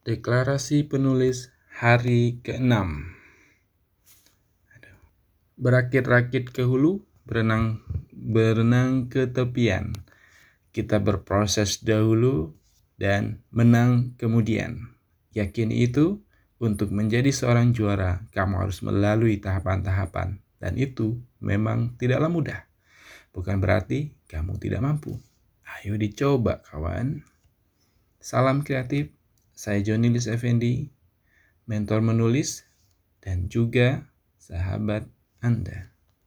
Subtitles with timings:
[0.00, 2.72] Deklarasi penulis hari ke-6
[5.60, 9.92] Berakit-rakit ke hulu, berenang berenang ke tepian.
[10.72, 12.56] Kita berproses dahulu
[12.96, 14.88] dan menang kemudian.
[15.36, 16.24] Yakin itu,
[16.56, 20.40] untuk menjadi seorang juara, kamu harus melalui tahapan-tahapan.
[20.56, 22.60] Dan itu memang tidaklah mudah.
[23.36, 25.20] Bukan berarti kamu tidak mampu.
[25.60, 27.20] Ayo dicoba kawan.
[28.16, 29.19] Salam kreatif
[29.60, 30.88] saya Johnny Lis Effendi,
[31.68, 32.64] mentor menulis
[33.20, 34.08] dan juga
[34.40, 35.04] sahabat
[35.44, 35.89] Anda.